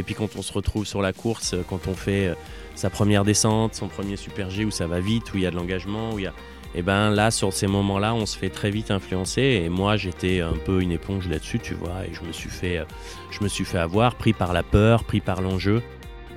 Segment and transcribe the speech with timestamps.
[0.00, 2.34] Et puis quand on se retrouve sur la course, quand on fait
[2.74, 5.50] sa première descente, son premier super G où ça va vite, où il y a
[5.50, 6.32] de l'engagement, où y a
[6.74, 9.60] et ben là sur ces moments-là on se fait très vite influencer.
[9.62, 12.06] Et moi j'étais un peu une éponge là-dessus tu vois.
[12.08, 12.82] Et je me suis fait
[13.30, 15.82] je me suis fait avoir pris par la peur pris par l'enjeu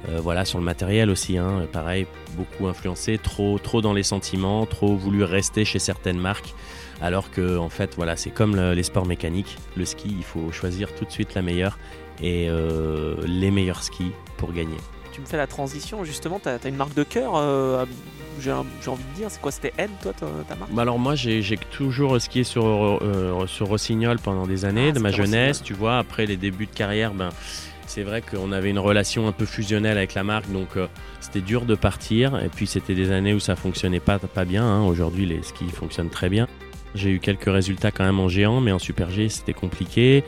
[0.09, 4.65] euh, voilà sur le matériel aussi hein, pareil beaucoup influencé trop trop dans les sentiments
[4.65, 6.53] trop voulu rester chez certaines marques
[7.01, 9.57] alors que en fait voilà c'est comme les sports mécaniques.
[9.75, 11.77] Le ski il faut choisir tout de suite la meilleure
[12.21, 14.77] et euh, les meilleurs skis pour gagner.
[15.11, 17.85] Tu me fais la transition, justement, tu as, une marque de cœur, euh,
[18.39, 20.73] j'ai envie de dire, c'est quoi C'était N, toi, ta, marque?
[20.73, 24.99] Bah Alors moi, j'ai toujours skié sur, euh, sur Rossignol pendant des années, ah, de
[24.99, 27.29] ma jeunesse, tu vois, après les débuts de carrière, ben,
[27.87, 30.87] c'est vrai qu'on avait une relation un peu fusionnelle avec la marque, donc euh,
[31.19, 34.83] c'était dur de partir, et puis c'était des années où ça fonctionnait pas, bien, hein.
[34.83, 36.47] aujourd'hui les skis fonctionnent très bien.
[36.95, 40.23] J'ai eu quelques résultats quand même en géant, mais en Super G c'était compliqué.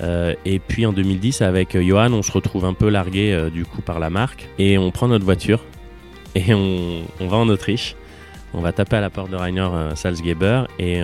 [0.00, 3.64] Euh, et puis en 2010, avec Johan, on se retrouve un peu largué euh, du
[3.64, 5.62] coup par la marque et on prend notre voiture
[6.34, 7.94] et on, va en Autriche.
[8.54, 11.00] On va taper à la porte de Rainer euh, Salzgeber et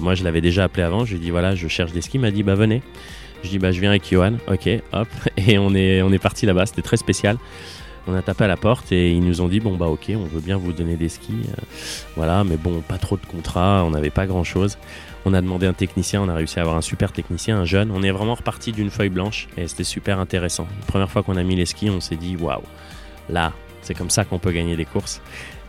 [0.00, 1.04] moi je l'avais déjà appelé avant.
[1.04, 2.16] Je lui ai dit voilà, je cherche des skis.
[2.16, 2.82] Il m'a dit bah venez.
[3.44, 4.34] Je dis bah je viens avec Johan.
[4.48, 5.08] Ok, hop.
[5.36, 6.66] Et on est, on est parti là-bas.
[6.66, 7.36] C'était très spécial.
[8.06, 10.24] On a tapé à la porte et ils nous ont dit bon bah ok, on
[10.24, 11.42] veut bien vous donner des skis.
[12.16, 14.78] voilà, mais bon, pas trop de contrats, on n'avait pas grand chose.
[15.26, 17.90] On a demandé un technicien, on a réussi à avoir un super technicien, un jeune.
[17.90, 20.66] On est vraiment reparti d'une feuille blanche et c'était super intéressant.
[20.80, 22.62] La première fois qu'on a mis les skis, on s'est dit waouh,
[23.28, 25.20] là, c'est comme ça qu'on peut gagner des courses.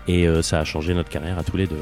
[0.07, 1.77] Et euh, ça a changé notre carrière à tous les deux.